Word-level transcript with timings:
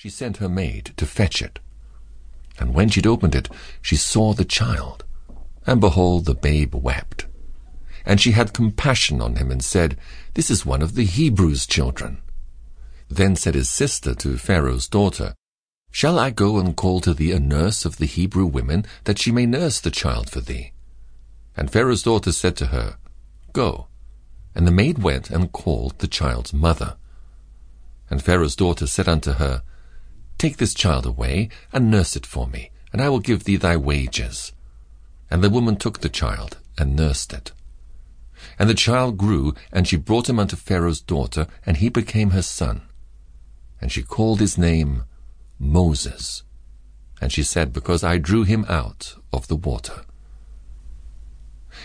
she 0.00 0.08
sent 0.08 0.38
her 0.38 0.48
maid 0.48 0.94
to 0.96 1.04
fetch 1.04 1.42
it. 1.42 1.58
And 2.58 2.72
when 2.72 2.88
she'd 2.88 3.06
opened 3.06 3.34
it, 3.34 3.50
she 3.82 3.96
saw 3.96 4.32
the 4.32 4.46
child, 4.46 5.04
and 5.66 5.78
behold, 5.78 6.24
the 6.24 6.34
babe 6.34 6.74
wept. 6.74 7.26
And 8.06 8.18
she 8.18 8.30
had 8.32 8.54
compassion 8.54 9.20
on 9.20 9.36
him 9.36 9.50
and 9.50 9.62
said, 9.62 9.98
This 10.32 10.50
is 10.50 10.64
one 10.64 10.80
of 10.80 10.94
the 10.94 11.04
Hebrews' 11.04 11.66
children. 11.66 12.22
Then 13.10 13.36
said 13.36 13.54
his 13.54 13.68
sister 13.68 14.14
to 14.14 14.38
Pharaoh's 14.38 14.88
daughter, 14.88 15.34
Shall 15.90 16.18
I 16.18 16.30
go 16.30 16.58
and 16.58 16.74
call 16.74 17.02
to 17.02 17.12
thee 17.12 17.32
a 17.32 17.38
nurse 17.38 17.84
of 17.84 17.98
the 17.98 18.06
Hebrew 18.06 18.46
women, 18.46 18.86
that 19.04 19.18
she 19.18 19.30
may 19.30 19.44
nurse 19.44 19.80
the 19.80 19.90
child 19.90 20.30
for 20.30 20.40
thee? 20.40 20.72
And 21.58 21.70
Pharaoh's 21.70 22.04
daughter 22.04 22.32
said 22.32 22.56
to 22.56 22.68
her, 22.68 22.96
Go. 23.52 23.88
And 24.54 24.66
the 24.66 24.72
maid 24.72 25.02
went 25.02 25.28
and 25.28 25.52
called 25.52 25.98
the 25.98 26.08
child's 26.08 26.54
mother. 26.54 26.96
And 28.08 28.22
Pharaoh's 28.22 28.56
daughter 28.56 28.86
said 28.86 29.06
unto 29.06 29.32
her, 29.32 29.62
Take 30.40 30.56
this 30.56 30.72
child 30.72 31.04
away, 31.04 31.50
and 31.70 31.90
nurse 31.90 32.16
it 32.16 32.24
for 32.24 32.46
me, 32.46 32.70
and 32.94 33.02
I 33.02 33.10
will 33.10 33.20
give 33.20 33.44
thee 33.44 33.58
thy 33.58 33.76
wages. 33.76 34.52
And 35.30 35.44
the 35.44 35.50
woman 35.50 35.76
took 35.76 36.00
the 36.00 36.08
child, 36.08 36.56
and 36.78 36.96
nursed 36.96 37.34
it. 37.34 37.52
And 38.58 38.66
the 38.66 38.74
child 38.74 39.18
grew, 39.18 39.54
and 39.70 39.86
she 39.86 39.98
brought 39.98 40.30
him 40.30 40.38
unto 40.38 40.56
Pharaoh's 40.56 41.02
daughter, 41.02 41.46
and 41.66 41.76
he 41.76 41.90
became 41.90 42.30
her 42.30 42.40
son. 42.40 42.80
And 43.82 43.92
she 43.92 44.02
called 44.02 44.40
his 44.40 44.56
name 44.56 45.04
Moses. 45.58 46.42
And 47.20 47.30
she 47.30 47.42
said, 47.42 47.74
Because 47.74 48.02
I 48.02 48.16
drew 48.16 48.44
him 48.44 48.64
out 48.66 49.16
of 49.34 49.46
the 49.46 49.56
water. 49.56 50.06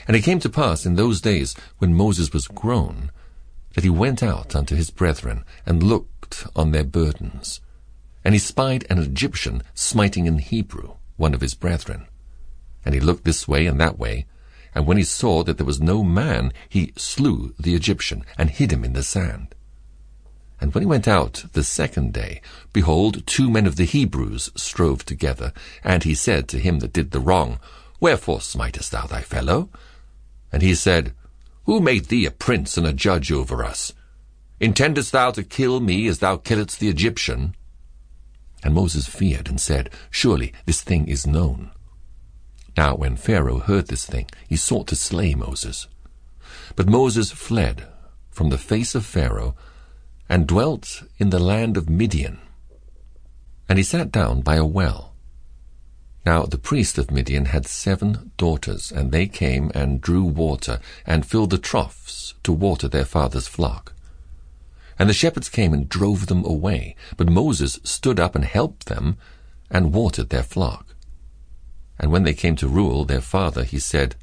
And 0.08 0.16
it 0.16 0.24
came 0.24 0.40
to 0.40 0.50
pass 0.50 0.86
in 0.86 0.96
those 0.96 1.20
days, 1.20 1.58
when 1.80 1.94
Moses 1.94 2.32
was 2.32 2.48
grown, 2.48 3.12
that 3.74 3.84
he 3.84 3.90
went 3.90 4.24
out 4.24 4.56
unto 4.56 4.78
his 4.78 4.92
brethren, 4.92 5.44
and 5.66 5.84
looked 5.84 6.48
on 6.56 6.72
their 6.72 6.86
burdens. 6.86 7.60
And 8.26 8.34
he 8.34 8.40
spied 8.40 8.86
an 8.90 8.98
Egyptian 8.98 9.64
smiting 9.74 10.28
an 10.28 10.40
Hebrew, 10.40 10.96
one 11.16 11.34
of 11.34 11.40
his 11.40 11.54
brethren. 11.54 12.08
And 12.84 12.94
he 12.94 13.00
looked 13.00 13.24
this 13.24 13.48
way 13.48 13.66
and 13.66 13.80
that 13.80 13.98
way, 13.98 14.26
and 14.76 14.86
when 14.86 14.98
he 14.98 15.04
saw 15.04 15.42
that 15.44 15.58
there 15.58 15.66
was 15.66 15.80
no 15.80 16.04
man, 16.04 16.52
he 16.68 16.92
slew 16.98 17.56
the 17.58 17.76
Egyptian, 17.76 18.26
and 18.38 18.50
hid 18.50 18.74
him 18.74 18.84
in 18.84 18.92
the 18.92 19.04
sand. 19.04 19.56
And 20.60 20.74
when 20.74 20.82
he 20.82 20.88
went 20.88 21.08
out 21.08 21.46
the 21.54 21.64
second 21.64 22.14
day, 22.14 22.42
behold, 22.74 23.26
two 23.26 23.50
men 23.50 23.68
of 23.68 23.78
the 23.78 23.86
Hebrews 23.86 24.52
strove 24.56 25.06
together. 25.06 25.54
And 25.84 26.04
he 26.04 26.14
said 26.14 26.50
to 26.50 26.60
him 26.60 26.80
that 26.80 26.94
did 26.94 27.12
the 27.12 27.22
wrong, 27.22 27.60
Wherefore 28.02 28.42
smitest 28.42 28.92
thou 28.92 29.06
thy 29.06 29.22
fellow? 29.22 29.70
And 30.52 30.62
he 30.62 30.76
said, 30.76 31.14
Who 31.66 31.80
made 31.80 32.06
thee 32.06 32.26
a 32.26 32.32
prince 32.32 32.78
and 32.78 32.86
a 32.86 32.94
judge 32.94 33.32
over 33.32 33.64
us? 33.64 33.94
Intendest 34.60 35.12
thou 35.14 35.32
to 35.32 35.44
kill 35.44 35.80
me 35.80 36.08
as 36.08 36.20
thou 36.20 36.38
killedst 36.38 36.80
the 36.80 36.90
Egyptian? 36.90 37.56
And 38.66 38.74
Moses 38.74 39.08
feared 39.08 39.48
and 39.48 39.62
said, 39.62 39.92
Surely 40.10 40.52
this 40.66 40.82
thing 40.82 41.08
is 41.08 41.28
known. 41.28 41.70
Now 42.76 42.96
when 42.96 43.16
Pharaoh 43.16 43.60
heard 43.60 43.88
this 43.88 44.08
thing, 44.08 44.26
he 44.50 44.56
sought 44.56 44.88
to 44.88 44.96
slay 44.96 45.36
Moses. 45.36 45.88
But 46.76 46.90
Moses 46.90 47.32
fled 47.32 47.88
from 48.32 48.50
the 48.50 48.58
face 48.58 48.96
of 48.96 49.06
Pharaoh 49.06 49.56
and 50.28 50.48
dwelt 50.48 51.04
in 51.20 51.30
the 51.30 51.40
land 51.40 51.78
of 51.78 51.88
Midian. 51.92 52.40
And 53.70 53.78
he 53.78 53.84
sat 53.84 54.12
down 54.12 54.42
by 54.42 54.56
a 54.56 54.66
well. 54.66 55.14
Now 56.26 56.46
the 56.46 56.58
priest 56.58 56.98
of 56.98 57.12
Midian 57.12 57.46
had 57.46 57.68
seven 57.68 58.32
daughters, 58.36 58.92
and 58.92 59.12
they 59.12 59.28
came 59.28 59.72
and 59.76 60.02
drew 60.02 60.24
water, 60.24 60.80
and 61.06 61.24
filled 61.24 61.52
the 61.52 61.60
troughs 61.60 62.34
to 62.42 62.52
water 62.52 62.88
their 62.88 63.06
father's 63.06 63.48
flock. 63.48 63.94
And 64.98 65.10
the 65.10 65.14
shepherds 65.14 65.50
came 65.50 65.74
and 65.74 65.90
drove 65.90 66.28
them 66.28 66.46
away, 66.46 66.96
but 67.18 67.30
Moses 67.30 67.80
stood 67.84 68.20
up 68.20 68.36
and 68.36 68.46
helped 68.46 68.86
them, 68.86 69.18
and 69.70 69.94
watered 69.94 70.30
their 70.30 70.44
flock. 70.44 70.96
And 72.00 72.12
when 72.12 72.24
they 72.24 72.34
came 72.34 72.56
to 72.58 72.68
Reuel 72.68 73.06
their 73.06 73.22
father, 73.22 73.64
he 73.64 73.80
said, 73.80 74.16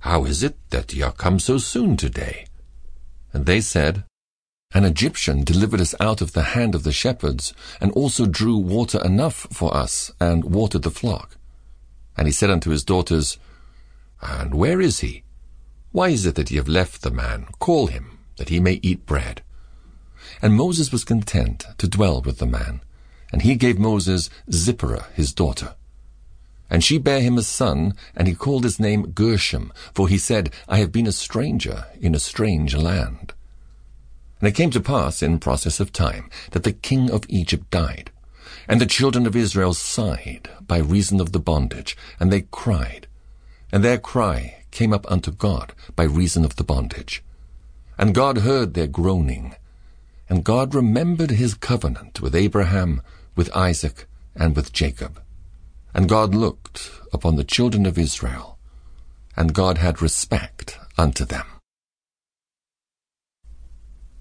How 0.00 0.24
is 0.24 0.42
it 0.42 0.56
that 0.70 0.92
ye 0.92 1.02
are 1.02 1.12
come 1.12 1.38
so 1.38 1.58
soon 1.58 1.96
today? 1.96 2.46
And 3.32 3.46
they 3.46 3.60
said, 3.60 4.04
an 4.74 4.84
Egyptian 4.84 5.44
delivered 5.44 5.80
us 5.80 5.94
out 6.00 6.20
of 6.20 6.32
the 6.32 6.42
hand 6.42 6.74
of 6.74 6.82
the 6.82 6.90
shepherds, 6.90 7.54
and 7.80 7.92
also 7.92 8.26
drew 8.26 8.56
water 8.56 9.00
enough 9.04 9.46
for 9.52 9.74
us, 9.74 10.10
and 10.18 10.44
watered 10.44 10.82
the 10.82 10.90
flock. 10.90 11.36
And 12.16 12.26
he 12.26 12.32
said 12.32 12.50
unto 12.50 12.70
his 12.70 12.82
daughters, 12.82 13.38
And 14.20 14.52
where 14.52 14.80
is 14.80 14.98
he? 14.98 15.22
Why 15.92 16.08
is 16.08 16.26
it 16.26 16.34
that 16.34 16.50
ye 16.50 16.56
have 16.56 16.66
left 16.66 17.02
the 17.02 17.12
man? 17.12 17.46
Call 17.60 17.86
him, 17.86 18.18
that 18.36 18.48
he 18.48 18.58
may 18.58 18.80
eat 18.82 19.06
bread. 19.06 19.42
And 20.44 20.56
Moses 20.56 20.92
was 20.92 21.04
content 21.04 21.64
to 21.78 21.88
dwell 21.88 22.20
with 22.20 22.36
the 22.36 22.44
man, 22.44 22.82
and 23.32 23.40
he 23.40 23.54
gave 23.54 23.78
Moses 23.78 24.28
Zipporah 24.52 25.06
his 25.14 25.32
daughter. 25.32 25.74
And 26.68 26.84
she 26.84 26.98
bare 26.98 27.22
him 27.22 27.38
a 27.38 27.42
son, 27.42 27.94
and 28.14 28.28
he 28.28 28.34
called 28.34 28.64
his 28.64 28.78
name 28.78 29.12
Gershom, 29.12 29.72
for 29.94 30.06
he 30.06 30.18
said, 30.18 30.52
I 30.68 30.80
have 30.80 30.92
been 30.92 31.06
a 31.06 31.12
stranger 31.12 31.86
in 31.98 32.14
a 32.14 32.18
strange 32.18 32.76
land. 32.76 33.32
And 34.38 34.46
it 34.46 34.54
came 34.54 34.68
to 34.72 34.82
pass 34.82 35.22
in 35.22 35.38
process 35.38 35.80
of 35.80 35.94
time 35.94 36.28
that 36.50 36.62
the 36.62 36.74
king 36.74 37.10
of 37.10 37.24
Egypt 37.30 37.70
died. 37.70 38.10
And 38.68 38.82
the 38.82 38.84
children 38.84 39.26
of 39.26 39.34
Israel 39.34 39.72
sighed 39.72 40.50
by 40.60 40.76
reason 40.76 41.22
of 41.22 41.32
the 41.32 41.40
bondage, 41.40 41.96
and 42.20 42.30
they 42.30 42.42
cried. 42.50 43.06
And 43.72 43.82
their 43.82 43.96
cry 43.96 44.64
came 44.72 44.92
up 44.92 45.10
unto 45.10 45.30
God 45.30 45.72
by 45.96 46.04
reason 46.04 46.44
of 46.44 46.56
the 46.56 46.64
bondage. 46.64 47.24
And 47.96 48.14
God 48.14 48.40
heard 48.40 48.74
their 48.74 48.88
groaning. 48.88 49.54
And 50.34 50.42
God 50.42 50.74
remembered 50.74 51.30
his 51.30 51.54
covenant 51.54 52.20
with 52.20 52.34
Abraham, 52.34 53.02
with 53.36 53.54
Isaac, 53.54 54.08
and 54.34 54.56
with 54.56 54.72
Jacob. 54.72 55.22
And 55.94 56.08
God 56.08 56.34
looked 56.34 56.90
upon 57.12 57.36
the 57.36 57.44
children 57.44 57.86
of 57.86 57.96
Israel, 57.96 58.58
and 59.36 59.54
God 59.54 59.78
had 59.78 60.02
respect 60.02 60.76
unto 60.98 61.24
them. 61.24 61.46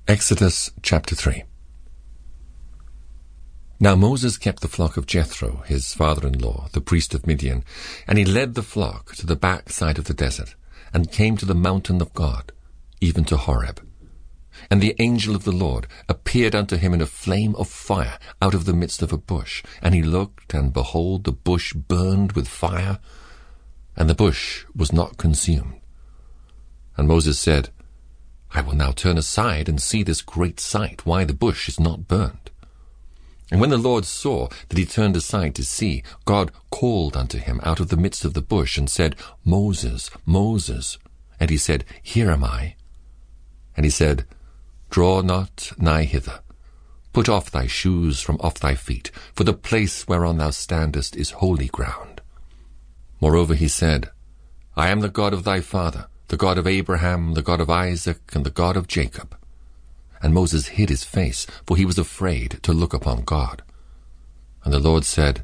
Exodus 0.07 0.69
chapter 0.83 1.15
3 1.15 1.45
Now 3.79 3.95
Moses 3.95 4.37
kept 4.37 4.61
the 4.61 4.67
flock 4.67 4.97
of 4.97 5.07
Jethro, 5.07 5.63
his 5.65 5.95
father-in-law, 5.95 6.67
the 6.73 6.81
priest 6.81 7.15
of 7.15 7.25
Midian, 7.25 7.63
and 8.07 8.19
he 8.19 8.23
led 8.23 8.53
the 8.53 8.61
flock 8.61 9.15
to 9.15 9.25
the 9.25 9.35
back 9.35 9.71
side 9.71 9.97
of 9.97 10.05
the 10.05 10.13
desert, 10.13 10.53
and 10.93 11.11
came 11.11 11.37
to 11.37 11.47
the 11.47 11.55
mountain 11.55 11.99
of 12.01 12.13
God, 12.13 12.51
even 13.01 13.25
to 13.25 13.35
Horeb. 13.35 13.81
And 14.69 14.81
the 14.81 14.95
angel 14.99 15.35
of 15.35 15.43
the 15.43 15.51
Lord 15.51 15.87
appeared 16.07 16.55
unto 16.55 16.77
him 16.77 16.93
in 16.93 17.01
a 17.01 17.05
flame 17.05 17.55
of 17.55 17.67
fire 17.67 18.17
out 18.41 18.53
of 18.53 18.65
the 18.65 18.73
midst 18.73 19.01
of 19.01 19.13
a 19.13 19.17
bush. 19.17 19.63
And 19.81 19.93
he 19.93 20.03
looked, 20.03 20.53
and 20.53 20.73
behold, 20.73 21.23
the 21.23 21.31
bush 21.31 21.73
burned 21.73 22.33
with 22.33 22.47
fire, 22.47 22.99
and 23.95 24.09
the 24.09 24.15
bush 24.15 24.65
was 24.75 24.91
not 24.91 25.17
consumed. 25.17 25.79
And 26.97 27.07
Moses 27.07 27.39
said, 27.39 27.69
I 28.51 28.61
will 28.61 28.75
now 28.75 28.91
turn 28.91 29.17
aside 29.17 29.67
and 29.67 29.81
see 29.81 30.03
this 30.03 30.21
great 30.21 30.59
sight, 30.59 31.05
why 31.05 31.23
the 31.23 31.33
bush 31.33 31.67
is 31.67 31.79
not 31.79 32.07
burnt. 32.07 32.51
And 33.51 33.59
when 33.59 33.71
the 33.71 33.77
Lord 33.77 34.05
saw 34.05 34.47
that 34.69 34.77
he 34.77 34.85
turned 34.85 35.15
aside 35.15 35.55
to 35.55 35.63
see, 35.63 36.03
God 36.25 36.51
called 36.69 37.17
unto 37.17 37.37
him 37.37 37.59
out 37.63 37.79
of 37.79 37.89
the 37.89 37.97
midst 37.97 38.25
of 38.25 38.33
the 38.33 38.41
bush, 38.41 38.77
and 38.77 38.89
said, 38.89 39.15
Moses, 39.43 40.09
Moses. 40.25 40.97
And 41.39 41.49
he 41.49 41.57
said, 41.57 41.83
Here 42.01 42.31
am 42.31 42.43
I. 42.43 42.75
And 43.75 43.85
he 43.85 43.89
said, 43.89 44.25
Draw 44.93 45.21
not 45.21 45.71
nigh 45.79 46.03
hither. 46.03 46.41
Put 47.13 47.27
off 47.27 47.49
thy 47.49 47.65
shoes 47.65 48.21
from 48.21 48.37
off 48.41 48.59
thy 48.59 48.75
feet, 48.75 49.09
for 49.33 49.43
the 49.43 49.51
place 49.51 50.07
whereon 50.07 50.37
thou 50.37 50.51
standest 50.51 51.15
is 51.15 51.41
holy 51.41 51.65
ground. 51.65 52.21
Moreover 53.19 53.55
he 53.55 53.67
said, 53.67 54.11
I 54.75 54.89
am 54.89 54.99
the 54.99 55.09
God 55.09 55.33
of 55.33 55.45
thy 55.45 55.61
father, 55.61 56.05
the 56.27 56.37
God 56.37 56.59
of 56.59 56.67
Abraham, 56.67 57.33
the 57.33 57.41
God 57.41 57.59
of 57.59 57.71
Isaac, 57.71 58.19
and 58.35 58.45
the 58.45 58.51
God 58.51 58.77
of 58.77 58.85
Jacob. 58.85 59.35
And 60.21 60.31
Moses 60.31 60.67
hid 60.67 60.89
his 60.89 61.03
face, 61.03 61.47
for 61.65 61.75
he 61.75 61.85
was 61.85 61.97
afraid 61.97 62.59
to 62.61 62.71
look 62.71 62.93
upon 62.93 63.23
God. 63.23 63.63
And 64.63 64.71
the 64.71 64.79
Lord 64.79 65.05
said, 65.05 65.43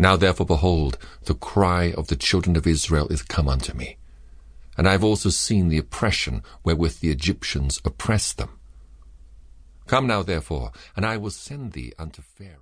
Now 0.00 0.16
therefore, 0.16 0.46
behold, 0.46 0.96
the 1.26 1.34
cry 1.34 1.92
of 1.92 2.06
the 2.06 2.16
children 2.16 2.56
of 2.56 2.66
Israel 2.66 3.06
is 3.08 3.22
come 3.22 3.50
unto 3.50 3.74
me. 3.74 3.98
And 4.78 4.88
I 4.88 4.92
have 4.92 5.04
also 5.04 5.28
seen 5.28 5.68
the 5.68 5.76
oppression 5.76 6.42
wherewith 6.64 7.00
the 7.00 7.10
Egyptians 7.10 7.82
oppress 7.84 8.32
them. 8.32 8.58
Come 9.86 10.06
now 10.06 10.22
therefore, 10.22 10.72
and 10.96 11.04
I 11.04 11.18
will 11.18 11.28
send 11.28 11.72
thee 11.72 11.92
unto 11.98 12.22
Pharaoh. 12.22 12.56